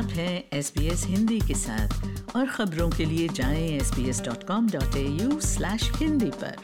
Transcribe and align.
आप 0.00 0.08
हैं 0.08 0.44
S 0.52 0.72
B 0.76 0.86
S 0.86 1.06
Hindi 1.06 1.40
के 1.40 1.54
साथ। 1.54 1.88
और 2.36 2.46
खबरों 2.46 2.90
के 2.90 3.04
लिए 3.04 3.28
जाएँ 3.28 3.80
sbs.com.au 3.80 5.96
हिंदी 5.96 6.30
पर। 6.42 6.56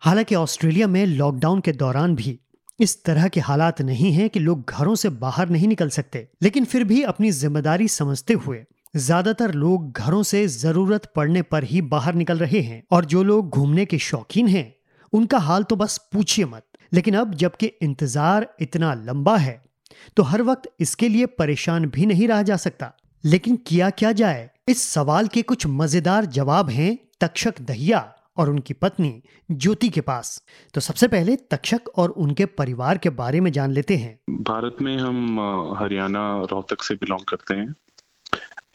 हालाँकि 0.00 0.34
ऑस्ट्रेलिया 0.34 0.86
में 0.86 1.06
लॉकडाउन 1.06 1.60
के 1.60 1.72
दौरान 1.72 2.14
भी 2.14 2.40
इस 2.80 3.04
तरह 3.04 3.28
के 3.28 3.40
हालात 3.40 3.82
नहीं 3.82 4.12
हैं 4.12 4.30
कि 4.30 4.40
लोग 4.40 4.70
घरों 4.70 4.94
से 4.94 5.08
बाहर 5.22 5.48
नहीं 5.48 5.68
निकल 5.68 5.88
सकते। 5.88 6.28
लेकिन 6.42 6.64
फिर 6.64 6.84
भी 6.84 7.02
अपनी 7.02 7.30
ज़िम्मेदारी 7.30 7.88
समझते 7.88 8.34
हुए 8.34 8.64
ज़्यादातर 8.96 9.54
लोग 9.54 9.92
घरों 9.92 10.22
से 10.22 10.48
ज़रूरत 10.48 11.12
पड़ने 11.16 11.42
पर 11.42 11.64
ही 11.64 11.80
बाहर 11.94 12.14
निकल 12.14 12.38
रहे 12.38 12.60
हैं। 12.60 12.82
और 12.90 13.04
जो 13.04 13.22
लोग 13.22 13.50
घूमने 13.50 13.84
के 13.84 13.98
शौकीन 13.98 14.48
हैं, 14.48 14.74
उनका 15.12 15.38
हाल 15.38 15.62
तो 15.62 15.76
बस 15.76 16.08
पूछिए 16.12 16.44
मत। 16.44 16.64
लेकिन 16.92 17.14
अब 17.14 17.34
जबकि 17.34 17.72
इंतज़ार 17.82 18.54
इतना 18.60 18.94
लंबा 19.06 19.36
है 19.36 19.67
तो 20.16 20.22
हर 20.22 20.42
वक्त 20.42 20.70
इसके 20.80 21.08
लिए 21.08 21.26
परेशान 21.26 21.86
भी 21.86 22.06
नहीं 22.06 22.28
रहा 22.28 22.42
जा 22.42 22.56
सकता। 22.56 22.92
लेकिन 23.24 23.56
किया 23.56 23.90
क्या 23.90 24.12
जाए? 24.12 24.50
इस 24.68 24.82
सवाल 24.82 25.26
के 25.26 25.42
कुछ 25.42 25.66
मज़ेदार 25.66 26.24
जवाब 26.24 26.70
हैं 26.70 26.98
तक्षक 27.20 27.60
दहिया 27.60 28.14
और 28.36 28.50
उनकी 28.50 28.74
पत्नी 28.74 29.22
ज्योति 29.50 29.88
के 29.88 30.00
पास। 30.00 30.42
तो 30.74 30.80
सबसे 30.80 31.08
पहले 31.08 31.36
तक्षक 31.36 31.80
और 31.96 32.10
उनके 32.10 32.46
परिवार 32.46 32.98
के 32.98 33.10
बारे 33.10 33.40
में 33.40 33.52
जान 33.52 33.70
लेते 33.70 33.96
हैं। 33.96 34.20
भारत 34.30 34.76
में 34.82 34.98
हम 34.98 35.40
हरियाणा 35.78 36.42
रोहतक 36.42 36.82
से 36.82 36.94
बिलोंग 36.94 37.24
करते 37.28 37.54
हैं। 37.54 37.74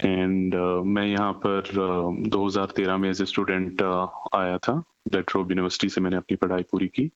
एंड 0.05 0.55
uh, 0.55 0.86
मैं 0.86 1.08
यहाँ 1.08 1.42
पर 1.45 1.64
uh, 2.23 2.31
2013 2.31 2.98
में 2.98 3.09
एज 3.09 3.22
ए 3.22 3.26
स्टूडेंट 3.26 3.81
आया 4.36 4.58
था। 4.58 4.84
लेट्रोब 5.14 5.52
यूनिवर्सिटी 5.52 5.90
से 5.90 6.02
मैंने 6.02 6.17
अपनी 6.17 6.36
पढ़ाई 6.36 6.64
पूरी 6.64 6.88
की। 6.88 7.12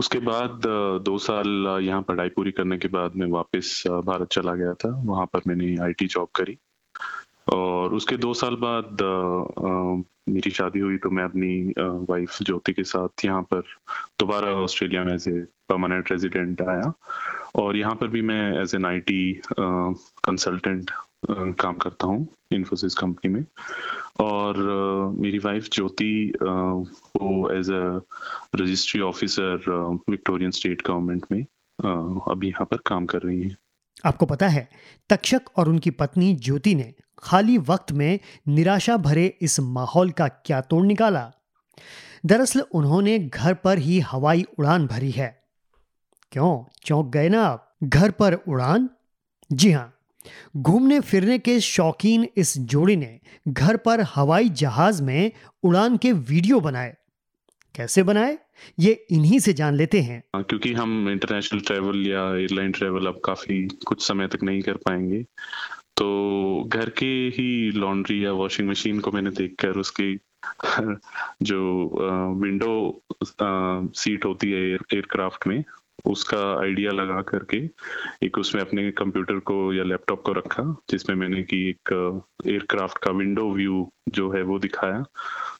उसके 0.00 0.18
बाद 0.26 0.62
दो 1.04 1.16
साल 1.18 1.48
यहाँ 1.82 2.02
पढ़ाई 2.08 2.28
पूरी 2.36 2.50
करने 2.52 2.78
के 2.78 2.88
बाद 2.88 3.16
मैं 3.16 3.26
वापस 3.30 3.82
भारत 4.06 4.28
चला 4.32 4.54
गया 4.54 4.72
था। 4.74 4.88
वहाँ 5.06 5.26
पर 5.32 5.40
मैंने 5.46 5.76
आईटी 5.84 6.06
जॉब 6.06 6.28
करी। 6.34 6.56
और 7.52 7.94
उसके 7.94 8.16
दो 8.16 8.32
साल 8.34 8.56
बाद 8.60 9.02
मेरी 10.28 10.50
शादी 10.50 10.80
हुई 10.80 10.96
तो 11.04 11.10
मैं 11.10 11.24
अपनी 11.24 11.52
वाइफ 12.10 12.36
ज्योति 12.42 12.72
के 12.72 12.84
साथ 12.84 13.24
यहाँ 13.24 13.42
पर 13.52 13.62
दोबारा 14.20 14.52
ऑस्ट्रेलिया 14.62 15.04
में 15.04 15.12
एज 15.14 15.28
ए 15.28 15.38
परमानेंट 15.68 16.10
रेजिडेंट 16.12 16.62
आया। 16.62 16.92
और 17.62 17.76
यहाँ 17.76 17.94
पर 18.00 18.08
भी 18.08 18.22
मैं 18.22 18.42
as 18.62 18.74
an 18.74 18.86
I 18.86 19.00
T 19.10 19.20
consultant 19.58 20.90
काम 21.22 21.74
करता 21.76 22.06
हूँ 22.06 22.26
इन्फोसिस 22.52 22.94
कंपनी 22.94 23.30
में। 23.32 23.44
और 24.20 24.56
मेरी 25.18 25.38
वाइफ 25.38 25.68
ज्योति 25.72 26.32
वो 26.42 27.50
as 27.50 27.70
a 27.70 28.00
registry 28.56 29.00
officer 29.00 29.68
Victorian 30.10 30.50
state 30.50 30.82
government 30.86 31.26
में 31.32 31.40
अभी 32.28 32.48
यहाँ 32.48 32.66
पर 32.66 32.76
काम 32.86 33.06
कर 33.06 33.22
रही 33.22 33.42
है। 33.42 33.56
आपको 34.04 34.26
पता 34.26 34.48
है, 34.48 34.68
तक्षक 35.10 35.50
और 35.56 35.68
उनकी 35.68 35.90
पत्नी 35.92 36.34
ज्योति 36.36 36.74
ने 36.74 36.92
खाली 37.18 37.58
वक्त 37.60 37.92
में 37.92 38.18
निराशा 38.48 38.96
भरे 38.98 39.26
इस 39.40 39.58
माहौल 39.60 40.10
का 40.10 40.28
क्या 40.28 40.60
तोड़ 40.60 40.84
निकाला? 40.86 41.30
दरअसल 42.26 42.60
उन्होंने 42.74 43.18
घर 43.18 43.54
पर 43.54 43.78
ही 43.78 43.98
हवाई 44.02 44.44
उड़ान 44.58 44.86
भरी 44.86 45.10
है। 45.10 45.28
क्यों? 46.32 46.64
चौंक 46.84 47.12
गए 47.12 47.28
ना 47.28 47.42
आप? 47.42 47.74
घर 47.84 48.10
पर 48.10 48.34
उड़ान? 48.34 48.88
जी 49.50 49.70
हाँ 49.72 49.92
घूमने 50.56 51.00
फिरने 51.00 51.38
के 51.38 51.60
शौकीन 51.60 52.28
इस 52.36 52.58
जोड़ी 52.58 52.96
ने 52.96 53.20
घर 53.48 53.76
पर 53.76 54.00
हवाई 54.00 54.48
जहाज़ 54.48 55.02
में 55.02 55.32
उड़ान 55.62 55.96
के 55.96 56.12
वीडियो 56.12 56.60
बनाए। 56.60 56.96
कैसे 57.74 58.02
बनाए? 58.02 58.38
ये 58.78 59.06
इन्हीं 59.10 59.38
से 59.38 59.52
जान 59.52 59.74
लेते 59.74 60.00
हैं। 60.00 60.22
हाँ, 60.34 60.42
क्योंकि 60.42 60.72
हम 60.72 61.08
इंटरनेशनल 61.08 61.60
ट्रेवल 61.60 62.06
या 62.06 62.36
एयरलाइन 62.36 62.72
ट्रेवल 62.72 63.06
अब 63.06 63.20
काफ़ी 63.24 63.68
कुछ 63.86 64.08
समय 64.08 64.26
तक 64.26 64.42
नहीं 64.42 64.62
कर 64.62 64.74
पाएँगे। 64.74 65.22
तो 65.96 66.64
घर 66.66 66.90
के 66.90 67.06
ही 67.06 67.70
लॉन्ड्री 67.70 68.24
या 68.24 68.32
वॉशिंग 68.32 68.68
मशीन 68.68 69.00
को 69.00 69.12
मैंने 69.12 69.30
देखकर 69.30 69.68
उसकी 69.68 70.18
जो 71.42 71.90
विंडो 72.40 73.02
सीट 73.94 74.24
होती 74.24 74.50
है 74.50 74.60
एयरक्राफ्ट 74.60 75.46
में 75.46 75.64
उसका 76.04 76.38
आइडिया 76.60 76.92
लगा 76.92 77.20
करके 77.28 77.58
एक 78.26 78.38
उसमें 78.38 78.62
अपने 78.62 78.90
कंप्यूटर 78.92 79.38
को 79.40 79.72
या 79.74 79.84
लैपटॉप 79.84 80.22
को 80.22 80.32
रखा, 80.32 80.62
जिसमें 80.90 81.16
मैंने 81.16 81.42
की 81.42 81.68
एक 81.68 81.92
एयरक्राफ्ट 82.46 82.98
का 82.98 83.10
विंडो 83.12 83.50
व्यू 83.54 83.88
जो 84.08 84.30
है 84.30 84.42
वो 84.42 84.58
दिखाया। 84.58 85.04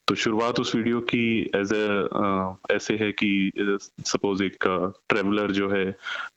तो 0.08 0.14
शुरुआत 0.14 0.58
उस 0.60 0.74
वीडियो 0.74 1.00
की 1.10 1.40
एज 1.56 1.72
ए 1.72 2.74
ऐसे 2.74 2.94
है 2.96 3.10
कि 3.12 3.52
सपोज़ 3.80 4.42
एक 4.42 4.64
ट्रेवलर 5.08 5.50
जो 5.52 5.68
है 5.70 5.84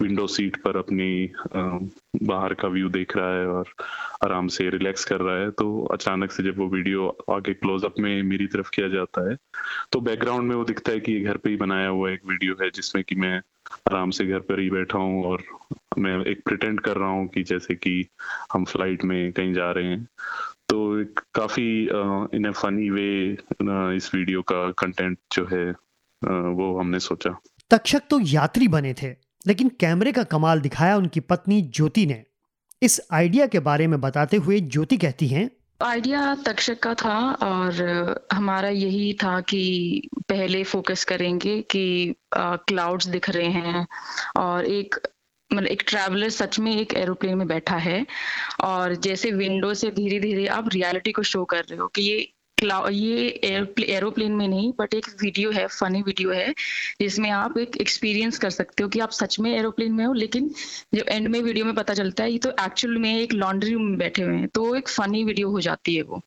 विंडो 0.02 0.28
सीट 0.28 0.58
पर 0.64 0.78
अपनी 0.78 1.32
बाहर 2.24 2.54
का 2.54 2.68
व्यू 2.68 2.90
देख 2.90 3.16
रहा 3.18 3.30
है 3.30 3.48
और 3.48 3.74
आराम 4.24 4.48
से 4.48 4.70
रिलैक्स 4.70 5.06
कर 5.06 5.22
रहा 5.22 5.38
है 5.38 5.50
तो 5.52 5.86
अचानक 5.94 6.32
से 6.32 6.44
जब 6.44 6.60
वो 6.60 6.68
वीडियो 6.68 7.08
आगे 7.32 7.54
क्लोजअप 7.54 8.00
में 8.00 8.22
मेरी 8.24 8.48
तरफ़ 8.48 8.70
किया 8.74 8.88
जाता 8.90 9.30
है 9.30 9.36
तो 9.92 10.02
बैकग्राउंड 10.02 10.48
में 10.50 10.56
वो 10.56 10.64
दिखता 10.66 10.92
है 10.92 11.00
कि 11.00 11.20
घर 11.22 11.38
पे 11.38 11.50
ही 11.50 11.56
बनाया 11.58 11.88
हुआ 11.88 12.12
एक 12.12 12.22
वीडियो 12.28 12.56
है, 12.62 12.70
जिसमें 12.70 13.04
कि 13.04 13.16
मैं 13.16 13.42
आराम 13.90 14.10
से 14.12 14.26
घर 14.26 14.40
पर 14.40 14.60
ही 14.60 14.70
बैठा 14.70 14.98
हूँ 14.98 15.24
और 15.26 15.44
मैं 16.00 16.18
एक 16.26 16.42
प्रिटेंड 16.46 16.80
कर 16.82 16.98
रहा 16.98 17.10
हूँ 17.10 17.28
कि 17.28 17.44
जैसे 17.44 17.76
कि 17.76 18.06
हम 18.54 18.66
फ़्लाइट 18.66 19.04
में 19.04 19.32
कहीं 19.34 19.54
जा 19.54 19.72
रहे 19.72 19.86
हैं। 19.86 20.08
तो 20.70 21.00
एक 21.02 21.20
काफ़ी 21.36 21.66
इन 22.38 22.46
ए 22.46 22.52
फनी 22.52 22.90
वे 22.90 23.96
इस 23.98 24.10
वीडियो 24.16 24.42
का 24.42 24.70
कंटेंट 24.78 25.18
जो 25.34 25.46
है 25.46 25.66
वो 26.54 26.78
हमने 26.80 27.00
सोचा। 27.02 27.38
तक्षक 27.72 28.02
तो 28.10 28.20
यात्री 28.22 28.68
बने 28.68 28.94
थे, 28.94 29.10
लेकिन 29.46 29.70
कैमरे 29.80 30.12
का 30.12 30.24
कमाल 30.26 30.62
दिखाया 30.62 30.98
उनकी 30.98 31.20
पत्नी 31.22 31.62
ज्योति 31.64 32.06
ने। 32.06 32.24
इस 32.82 33.00
आइडिया 33.14 33.46
के 33.48 33.60
बारे 33.62 33.88
में 33.88 34.00
बताते 34.02 34.38
हुए 34.38 34.60
ज्योति 34.62 34.98
कहती 34.98 35.28
हैं 35.28 35.50
आइडिया 35.84 36.20
तक्षक 36.46 36.80
का 36.80 36.94
था 36.94 37.16
और 37.44 38.26
हमारा 38.34 38.70
यही 38.70 39.14
था 39.14 39.40
कि 39.42 40.10
पहले 40.30 40.64
फोकस 40.64 41.04
करेंगे 41.04 41.60
कि 41.62 42.16
क्लाउड्स 42.36 43.08
दिख 43.08 43.30
रहे 43.30 43.48
हैं 43.48 43.86
और 44.38 44.66
एक 44.66 44.96
मतलब 45.52 45.68
एक 45.68 45.84
ट्रैवलर 45.88 46.30
सच 46.30 46.60
में 46.60 46.72
एक 46.76 46.94
एरोप्लेन 46.94 47.38
में 47.38 47.48
बैठा 47.48 47.76
है 47.78 48.06
और 48.64 48.96
जैसे 48.96 49.32
विंडो 49.32 49.74
से 49.74 49.92
धीरे 49.92 50.20
धीरे 50.20 50.48
आप 50.50 50.70
रियलिटी 50.74 51.12
को 51.12 51.24
शो 51.24 51.44
कर 51.46 51.64
रहे 51.66 51.80
हो 51.80 51.88
कि 51.88 52.02
ये 52.02 52.33
ये 52.64 53.28
एरोप्लेन 53.88 54.32
में 54.32 54.48
नहीं 54.48 54.72
बट 54.80 54.94
एक 54.94 55.06
वीडियो 55.22 55.52
है 55.52 55.66
फनी 55.70 56.02
वीडियो 56.02 56.32
है, 56.32 56.54
जिसमें 57.02 57.30
आप 57.32 57.58
एक 57.58 57.78
एक्सपीरियंस 57.82 58.38
कर 58.40 58.50
सकते 58.50 58.84
हो 58.84 58.90
कि 58.90 59.00
आप 59.00 59.12
सच 59.12 59.40
में 59.40 59.52
एरोप्लेन 59.52 59.94
में 59.94 60.06
हो, 60.06 60.14
लेकिन 60.16 60.50
जब 60.96 61.06
एंड 61.10 61.28
में 61.28 61.40
वीडियो 61.42 61.66
में 61.66 61.74
पता 61.76 61.94
चलता 61.94 62.24
है, 62.24 62.32
ये 62.32 62.38
तो 62.40 62.50
एक्चुअल 62.62 62.98
में 62.98 63.16
एक 63.16 63.34
लॉन्ड्री 63.34 63.76
में 63.76 63.98
बैठे 63.98 64.24
हुए 64.24 64.36
हैं 64.36 64.48
तो 64.50 64.76
एक 64.76 64.90
फनी 64.90 65.24
वीडियो 65.24 65.50
हो 65.50 65.62
जाती 65.62 65.96
है 65.96 66.02
वो। 66.04 66.22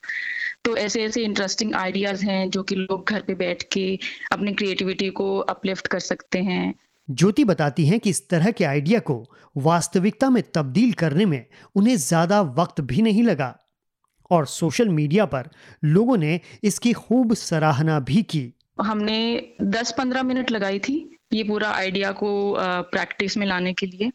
तो 0.65 0.77
ऐसे 0.77 1.03
ऐसे 1.03 1.23
इंटरेस्टिंग 1.25 1.75
आइडियाज़ 1.75 2.25
हैं, 2.25 2.49
जो 2.51 2.63
कि 2.63 2.75
लोग 2.75 3.09
घर 3.09 3.21
पे 3.21 3.35
बैठ 3.37 3.63
के 3.73 3.99
अपनी 4.33 4.53
क्रिएटिविटी 4.55 5.11
को 5.11 5.37
अपलिफ्ट 5.39 5.87
कर 5.87 6.01
सकते 6.01 6.39
हैं। 6.43 6.75
ज्योति 7.09 7.45
बताती 7.45 7.87
हैं 7.87 7.99
कि 8.01 8.11
इस 8.11 8.29
तरह 8.29 8.51
के 8.51 8.65
आइडिया 8.65 8.99
को 9.01 9.25
वास्तविकता 9.57 10.31
में 10.31 10.43
तब्दील 10.55 10.93
करने 10.95 11.27
में 11.27 11.45
उन्हें 11.77 11.97
ज़्यादा 11.97 12.41
वक्त 12.59 12.81
भी 12.83 13.03
नहीं 13.03 13.23
लगा। 13.23 13.55
और 14.31 14.47
सोशल 14.47 14.89
मीडिया 14.89 15.25
पर 15.27 15.49
लोगों 15.85 16.17
ने 16.17 16.41
इसकी 16.65 16.93
खूब 16.93 17.35
सराहना 17.35 17.99
भी 18.01 18.23
की। 18.23 18.53
हमने 18.81 19.19
10-15 19.63 20.23
मिनट 20.23 20.51
लगाई 20.51 20.79
थी 20.79 20.95
ये 21.33 21.43
पूरा 21.45 21.71
आइडिया 21.71 22.13
को 22.13 22.31
प्रैक्टिस 22.59 23.37
में 23.37 23.47
लाने 23.47 23.73
के 23.73 23.87
लिए। 23.87 24.11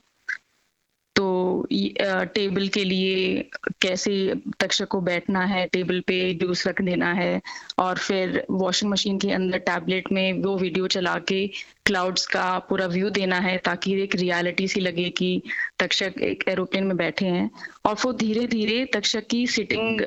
टेबल 2.35 2.67
के 2.67 2.83
लिए 2.83 3.49
कैसे 3.81 4.13
तक्षक 4.59 4.88
को 4.88 5.01
बैठना 5.01 5.44
है, 5.45 5.66
टेबल 5.67 5.99
पे 6.07 6.33
जूस 6.33 6.66
रख 6.67 6.81
देना 6.81 7.11
है 7.13 7.41
और 7.79 7.97
फिर 7.97 8.45
वॉशिंग 8.51 8.91
मशीन 8.91 9.17
के 9.19 9.31
अंदर 9.31 9.57
टैबलेट 9.57 10.11
में 10.11 10.33
वो 10.44 10.57
वीडियो 10.57 10.88
चला 10.88 11.17
के 11.27 11.45
क्लाउड्स 11.85 12.25
का 12.27 12.57
पूरा 12.69 12.85
व्यू 12.88 13.09
देना 13.09 13.39
है 13.39 13.57
ताकि 13.57 13.94
एक 14.03 14.16
रियलिटी 14.16 14.67
सी 14.67 14.79
लगे 14.79 15.09
कि 15.09 15.41
तक्षक 15.79 16.13
एक 16.23 16.43
एरोप्लेन 16.47 16.84
में 16.84 16.97
बैठे 16.97 17.25
हैं। 17.25 17.49
और 17.85 17.96
वो 18.05 18.11
धीरे 18.14 18.46
धीरे 18.47 18.85
तक्षक 18.93 19.28
की 19.28 19.46
सिटिंग 19.47 20.02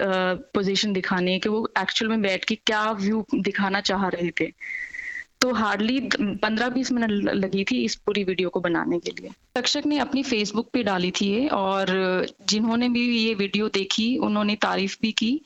पोजीशन 0.54 0.92
दिखाने 0.92 1.38
कि, 1.38 1.48
वो 1.48 1.68
एक्चुअल 1.78 2.10
में 2.10 2.22
बैठ 2.22 2.44
के 2.44 2.54
क्या 2.66 2.90
व्यू 2.92 3.24
दिखाना 3.34 3.80
चाह 3.80 4.08
रहे 4.08 4.30
थे। 4.40 4.52
तो 5.44 5.52
हार्डली 5.52 6.00
पंद्रह 6.20 6.68
बीस 6.68 6.92
मिनट 6.92 7.10
लगी 7.34 7.64
थी 7.64 7.84
इस 7.84 7.94
पूरी 7.94 8.24
वीडियो 8.24 8.48
को 8.48 8.60
बनाने 8.60 8.98
के 8.98 9.10
लिए। 9.10 9.30
तक्षक 9.54 9.82
ने 9.86 9.98
अपनी 9.98 10.22
फेसबुक 10.22 10.70
पे 10.72 10.82
डाली 10.82 11.10
थी 11.10 11.26
ये, 11.26 11.48
और 11.48 11.86
जिन्होंने 12.48 12.88
भी 12.88 13.02
ये 13.18 13.34
वीडियो 13.34 13.68
देखी, 13.68 14.16
उन्होंने 14.18 14.54
तारीफ़ 14.56 14.96
भी 15.02 15.12
की, 15.12 15.40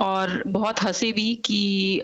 और 0.00 0.42
बहुत 0.46 0.82
हंसे 0.82 1.12
भी 1.12 1.34
कि 1.44 2.00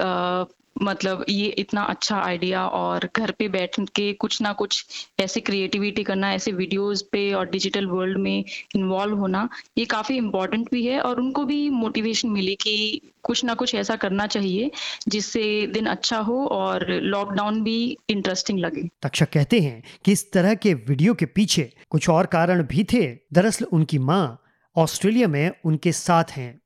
मतलब 0.82 1.24
ये 1.28 1.46
इतना 1.58 1.82
अच्छा 1.82 2.16
आइडिया 2.16 2.66
और 2.66 3.08
घर 3.16 3.30
पे 3.30 3.48
बैठ 3.48 3.80
के 3.96 4.12
कुछ 4.12 4.40
ना 4.42 4.52
कुछ 4.52 4.84
ऐसे 5.20 5.40
क्रिएटिविटी 5.40 6.02
करना, 6.04 6.32
ऐसे 6.32 6.52
वीडियोस 6.52 7.02
पे 7.02 7.32
और 7.32 7.50
डिजिटल 7.50 7.86
वर्ल्ड 7.86 8.18
में 8.18 8.44
इन्वॉल्व 8.76 9.16
होना, 9.16 9.48
ये 9.78 9.84
काफ़ी 9.84 10.16
इम्पोर्टेंट 10.16 10.70
भी 10.70 10.84
है 10.86 11.00
और 11.00 11.20
उनको 11.20 11.44
भी 11.44 11.68
मोटिवेशन 11.70 12.28
मिली 12.28 12.54
कि 12.54 13.00
कुछ 13.22 13.44
ना 13.44 13.54
कुछ 13.54 13.74
ऐसा 13.74 13.96
करना 13.96 14.26
चाहिए 14.26 14.70
जिससे 15.08 15.66
दिन 15.66 15.86
अच्छा 15.86 16.18
हो 16.18 16.44
और 16.46 16.86
लॉकडाउन 16.92 17.62
भी 17.62 17.96
इंटरेस्टिंग 18.10 18.58
लगे। 18.58 18.88
तक्षक 19.02 19.30
कहते 19.32 19.60
हैं 19.60 19.82
कि 20.04 20.12
इस 20.12 20.30
तरह 20.32 20.54
के 20.54 20.74
वीडियो 20.74 21.14
के 21.14 21.26
पीछे 21.26 21.70
कुछ 21.90 22.08
और 22.08 22.26
कारण 22.26 22.62
भी 22.62 22.84
थे। 22.84 23.06
दरअसल 23.32 23.64
उनकी 23.64 23.98
माँ 23.98 24.42
ऑस्ट्रेलिया 24.76 25.28
में 25.28 25.50
उनके 25.64 25.92
साथ 25.92 26.24
हैं। 26.30 26.60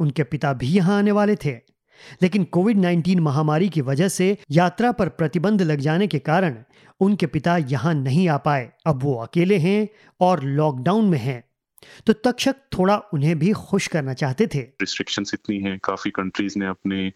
उनके 0.00 0.22
पिता 0.22 0.52
भी 0.52 0.66
यहाँ 0.66 0.98
आने 0.98 1.12
वाले 1.12 1.36
थे। 1.36 1.52
लेकिन 2.22 2.44
कोविड 2.44 2.78
19 2.78 3.20
महामारी 3.20 3.68
की 3.68 3.80
वजह 3.80 4.08
से 4.08 4.36
यात्रा 4.50 4.92
पर 4.92 5.08
प्रतिबंध 5.08 5.62
लग 5.62 5.80
जाने 5.80 6.06
के 6.06 6.18
कारण 6.18 6.56
उनके 7.00 7.26
पिता 7.26 7.56
यहाँ 7.56 7.94
नहीं 7.94 8.28
आ 8.28 8.36
पाए। 8.36 8.70
अब 8.86 9.02
वो 9.02 9.14
अकेले 9.14 9.58
हैं 9.58 9.88
और 10.20 10.42
लॉकडाउन 10.44 11.08
में 11.08 11.18
हैं। 11.18 11.44
तो 12.06 12.12
तक्षक 12.12 12.56
थोड़ा 12.78 12.96
उन्हें 13.14 13.38
भी 13.38 13.52
खुश 13.52 13.86
करना 13.86 14.12
चाहते 14.12 14.46
थे। 14.46 14.58
रिस्ट्रिक्शंस 14.58 15.30
इतनी 15.34 15.58
हैं, 15.60 15.78
काफ़ी 15.84 16.10
कंट्रीज़ 16.10 16.58
ने 16.58 16.66
अपने 16.66 17.12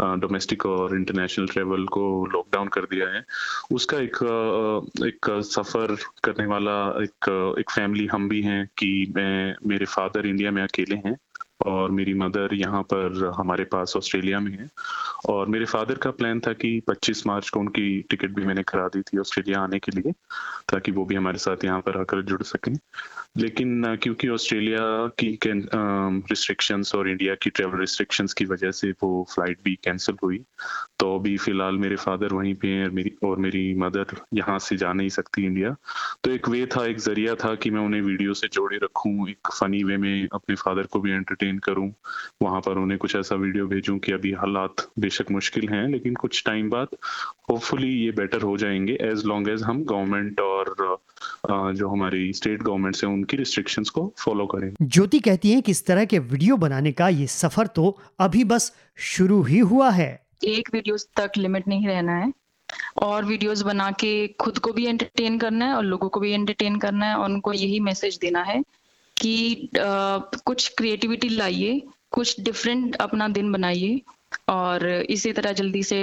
डोमेस्टिक 0.00 0.66
और 0.66 0.96
इंटरनेशनल 0.96 1.46
ट्रेवल 1.46 1.84
को 1.86 2.26
लॉकडाउन 2.26 2.68
कर 2.68 2.80
दिया 2.80 3.08
है। 3.08 3.24
उसका 3.72 3.98
एक 3.98 4.18
एक 5.06 5.40
सफ़र 5.44 5.96
करने 6.24 6.46
वाला 6.46 7.02
एक 7.02 7.54
एक 7.58 7.70
फैमिली 7.70 8.06
हम 8.06 8.28
भी 8.28 8.42
हैं 8.42 8.66
कि 8.66 9.12
मैं, 9.16 9.54
मेरे 9.66 9.86
फादर 9.86 10.26
इंडिया 10.26 10.50
में 10.50 10.62
अकेले 10.62 10.96
हैं। 10.96 11.16
और 11.66 11.90
मेरी 11.90 12.14
मदर 12.14 12.54
यहाँ 12.54 12.82
पर 12.92 13.32
हमारे 13.38 13.64
पास 13.74 13.94
ऑस्ट्रेलिया 13.96 14.40
में 14.40 14.52
है। 14.52 14.68
और 15.28 15.48
मेरे 15.48 15.64
फादर 15.66 15.98
का 15.98 16.10
प्लान 16.12 16.40
था 16.40 16.52
कि 16.54 16.78
25 16.88 17.26
मार्च 17.26 17.48
को 17.50 17.60
उनकी 17.60 18.00
टिकट 18.10 18.30
भी 18.34 18.44
मैंने 18.46 18.62
करा 18.68 18.86
दी 18.88 19.02
थी 19.02 19.18
ऑस्ट्रेलिया 19.18 19.60
आने 19.60 19.78
के 19.78 19.92
लिए, 19.92 20.12
ताकि 20.70 20.92
वो 20.92 21.04
भी 21.04 21.14
हमारे 21.14 21.38
साथ 21.38 21.64
यहाँ 21.64 21.80
पर 21.80 22.00
आकर 22.00 22.22
जुड़ 22.22 22.42
सकें। 22.44 22.76
लेकिन 23.38 23.96
क्योंकि 24.02 24.28
ऑस्ट्रेलिया 24.28 24.80
की 25.20 25.38
रिस्ट्रिक्शंस 25.44 26.94
और 26.94 27.08
इंडिया 27.10 27.34
की 27.42 27.50
ट्रेवल 27.50 27.78
रिस्ट्रिक्शंस 27.80 28.34
की 28.34 28.44
वजह 28.46 28.70
से 28.72 28.90
वो 29.02 29.26
फ़्लाइट 29.30 29.58
भी 29.64 29.74
कैंसिल 29.84 30.16
हुई 30.22 30.38
तो 31.00 31.14
अभी 31.18 31.36
फ़िलहाल 31.36 31.76
मेरे 31.78 31.96
फादर 31.96 32.32
वहीं 32.32 32.54
पे 32.54 32.68
हैं 32.68 32.88
मेरी, 32.90 33.12
और 33.24 33.38
मेरी 33.38 33.74
मदर 33.76 34.16
यहाँ 34.34 34.58
से 34.58 34.76
जा 34.76 34.92
नहीं 34.92 35.08
सकती 35.08 35.44
इंडिया 35.46 35.74
तो 36.24 36.30
एक 36.30 36.48
वे 36.48 36.64
था, 36.66 36.84
एक 36.86 36.98
ज़रिया 36.98 37.34
था 37.34 37.54
कि 37.54 37.70
मैं 37.70 37.80
उन्हें 37.80 38.00
वीडियो 38.02 38.34
से 38.34 38.48
जोड़े 38.52 38.76
रखूँ, 38.82 39.28
एक 39.28 39.48
फनी 39.52 39.82
वे 39.84 39.96
में 39.96 40.28
अपने 40.32 40.54
फादर 40.56 40.86
को 40.92 41.00
भी 41.00 41.10
एंटरटेन 41.12 41.53
करूँ। 41.58 41.90
वहाँ 42.42 42.60
पर 42.60 42.78
उन्हें 42.78 42.98
कुछ 42.98 43.16
ऐसा 43.16 43.34
वीडियो 43.34 43.66
भेजूँ 43.66 43.98
कि 43.98 44.12
अभी 44.12 44.32
हालात 44.32 44.86
बेशक 44.98 45.30
मुश्किल 45.30 45.68
हैं 45.68 45.86
लेकिन 45.88 46.14
कुछ 46.14 46.42
टाइम 46.46 46.70
बाद 46.70 46.96
होपफुली 47.50 47.92
ये 48.04 48.10
बेटर 48.12 48.42
हो 48.42 48.56
जाएँगे 48.56 48.98
एज 49.02 49.24
लॉन्ग 49.26 49.48
एज 49.48 49.62
हम 49.62 49.82
गवर्नमेंट 49.84 50.40
और 50.40 50.74
जो 51.74 51.88
हमारी 51.88 52.32
स्टेट 52.32 52.62
गवर्नमेंट 52.62 52.96
है 52.96 53.08
उनकी 53.08 53.36
रिस्ट्रिक्शंस 53.36 53.90
को 53.90 54.12
फॉलो 54.18 54.46
करें। 54.46 54.72
ज्योति 54.82 55.20
कहती 55.20 55.52
है 55.52 55.60
कि 55.60 55.70
इस 55.72 55.86
तरह 55.86 56.04
के 56.04 56.18
वीडियो 56.18 56.56
बनाने 56.56 56.92
का 56.92 57.08
ये 57.08 57.26
सफ़र 57.26 57.66
तो 57.66 57.98
अभी 58.20 58.44
बस 58.44 58.72
शुरू 59.06 59.42
ही 59.42 59.58
हुआ 59.58 59.90
है। 59.90 60.08
एक 60.44 60.68
वीडियो 60.74 60.96
तक 61.16 61.38
लिमिट 61.38 61.68
नहीं 61.68 61.86
रहना 61.86 62.16
है। 62.16 62.32
और 63.02 63.24
वीडियोस 63.24 63.62
बना 63.62 63.90
के 63.90 64.26
खुद 64.40 64.58
को 64.58 64.72
भी 64.72 64.86
एंटरटेन 64.86 65.38
करना 65.38 65.66
है 65.66 65.74
और 65.74 65.84
लोगों 65.84 66.08
को 66.08 66.20
भी 66.20 66.32
एंटरटेन 66.32 66.76
करना 66.76 67.06
है 67.06 67.16
और 67.16 67.30
उनको 67.30 67.52
यही 67.52 67.80
मैसेज 67.80 68.18
देना 68.22 68.42
है 68.42 68.62
कि 69.16 69.70
आ, 69.78 70.18
कुछ 70.18 70.68
क्रिएटिविटी 70.68 71.28
लाइए 71.28 71.82
कुछ 72.10 72.40
डिफरेंट 72.40 72.96
अपना 72.96 73.28
दिन 73.28 73.52
बनाइए 73.52 74.00
और 74.48 74.86
इसी 75.10 75.32
तरह 75.32 75.52
जल्दी 75.52 75.82
से 75.82 75.98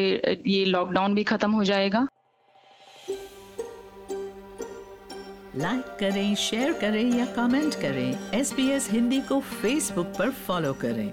ये 0.48 0.66
लॉकडाउन 0.66 1.16
भी 1.16 1.24
खत्म 1.24 1.52
हो 1.52 1.63
जाएगा। 1.63 2.08
लाइक 5.56 5.96
करें 6.00 6.36
शेयर 6.36 6.74
करें 6.74 7.04
या 7.18 7.25
कमेंट 7.25 7.75
करें 7.75 8.31
एस 8.34 8.90
हिंदी 8.92 9.22
को 9.22 9.40
फेसबुक 9.40 10.13
पर 10.19 10.30
फॉलो 10.48 10.74
करें। 10.74 11.12